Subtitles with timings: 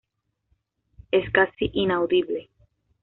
[1.11, 2.49] Es casi inaudible.